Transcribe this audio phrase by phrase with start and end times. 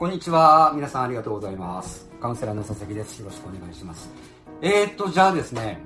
[0.00, 0.72] こんにちは。
[0.74, 2.08] 皆さんありがとうございます。
[2.22, 3.18] カウンセラーの佐々木です。
[3.18, 4.08] よろしくお願いします。
[4.62, 5.78] えー、っと、じゃあですね、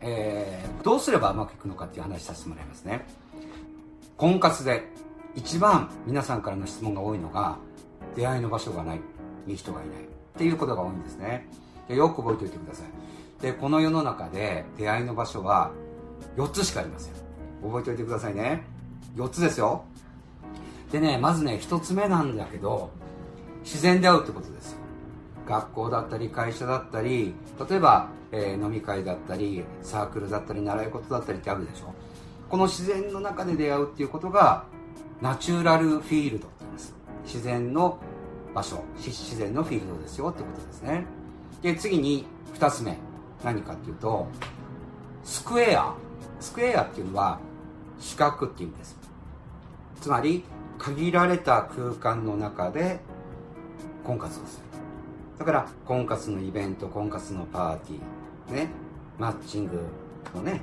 [0.00, 3.04] えー、どうすればうまくいくのかっていう話させてもらいますね。
[4.16, 4.90] 婚活で
[5.34, 7.58] 一番皆さんからの質問が多いのが、
[8.16, 9.00] 出会いの場所がない、
[9.46, 10.06] いい人がいないっ
[10.38, 11.46] ていうことが多いんですね。
[11.86, 13.42] でよく覚えておいてください。
[13.42, 15.70] で、この世の中で出会いの場所は
[16.38, 17.12] 4つしかありません。
[17.62, 18.64] 覚えておいてくださいね。
[19.16, 19.84] 4つですよ。
[20.90, 22.98] でね、まずね、1つ目なんだけど、
[23.62, 24.78] 自然で会うってことですよ。
[25.46, 27.34] 学校だったり会社だったり
[27.68, 31.92] 例えば、えー飲み会だったりサークルだったり習い事だったりってあるでしょ。
[32.48, 34.64] この自然の中で出会うっていうことが
[35.20, 36.94] ナチュラルフィールドって言います。
[37.24, 37.98] 自然の
[38.54, 41.04] 場所自然のフィールドですよってことですね。
[41.62, 42.96] で次に2つ目。
[43.42, 44.28] 何かっていうと
[45.24, 45.94] スクエア。
[46.40, 47.38] スクエアっていうのは
[47.98, 48.98] 四角っていうんです。
[50.00, 50.44] つまり
[50.78, 53.00] 限られた空間の中で
[54.04, 54.64] 婚活をする。
[55.38, 58.68] だから婚活のイベント婚活のパーティーね
[59.18, 59.80] マッチング
[60.34, 60.60] のね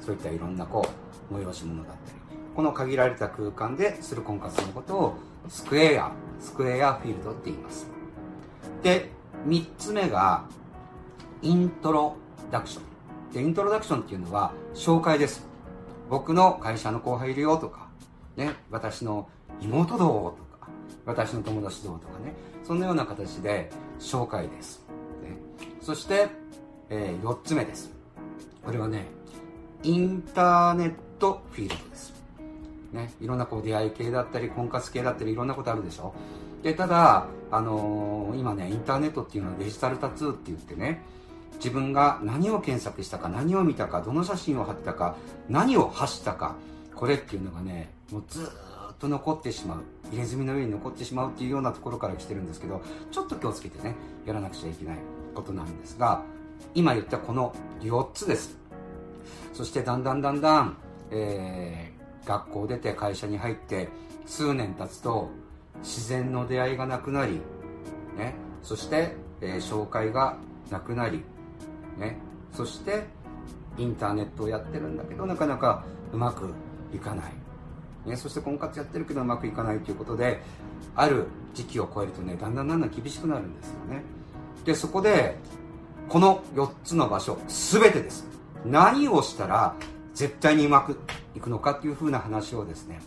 [0.00, 0.86] そういったいろんなこ
[1.30, 2.18] う催し物だったり。
[2.54, 5.14] この限られた空間でする婚活のことを
[5.48, 7.88] スクエアスクエアフィールドって言います。
[8.82, 9.10] で
[9.46, 10.44] 3つ目が
[11.42, 12.16] イントロ
[12.50, 13.32] ダクション。
[13.32, 15.46] でイントロダクションっていうのは紹介です。
[16.08, 17.88] 僕の会社の後輩いるよとか
[18.36, 19.28] ね私の
[19.60, 20.49] 妹どうとか。
[21.06, 22.34] 私の友達どうとかね
[22.64, 24.84] そのような形で紹介です、
[25.22, 25.36] ね、
[25.80, 26.28] そして、
[26.88, 27.90] え4つ目です。
[28.64, 29.06] これはね
[29.82, 32.12] インターネットフィールドです。
[32.92, 36.14] ね、いろんなこう出会い系だったり婚活系だったりいろんなことあるでしょ。
[36.62, 41.02] でただ、あのー今ねインターネットっていうのはデジタルタトゥーって言ってね
[41.54, 45.16] 自分が何を検索したか何を見たかどの写真を貼ったか
[45.48, 46.56] 何を発したか
[46.94, 49.78] これっていうのがねもうずっと残ってしまう。
[50.10, 53.94] 入れ墨の上に残ってしまうっていうようなところから来てるんですけどちょっと気をつけてね
[54.26, 54.98] やらなくちゃいけない
[55.34, 56.22] ことなんですが
[56.74, 58.58] 今言ったこの4つです。
[59.52, 60.76] そしてだんだんだんだん、
[61.10, 63.88] えー学校出て会社に入って
[64.26, 65.30] 数年経つと
[65.82, 67.40] 自然の出会いがなくなり、
[68.16, 70.36] ね、そして、えー紹介が
[70.70, 71.24] なくなり、
[71.98, 72.18] ね、
[72.52, 73.04] そして
[73.78, 76.52] インターネットをやってるんだけどなかなかうまく
[76.94, 77.32] いかない、
[78.06, 80.40] ね、そして婚活やってるけどうまくいかないということで
[80.96, 84.02] ある時期を超えるとねだんだんだんだん厳しくなるんですよね。
[84.64, 85.36] でそこで
[86.08, 88.26] この4つの場所全てです。
[88.64, 89.74] 何をしたら
[90.14, 90.98] 絶対にうまく
[91.34, 93.00] いくのかっていう風な話をですね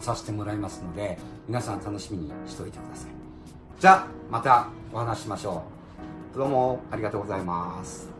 [0.00, 3.10] させてもらいますので皆さん楽しみにしておいてください。
[3.78, 5.62] じゃあまたお話ししましょ
[6.34, 6.38] う。
[6.38, 8.19] どうもありがとうございます。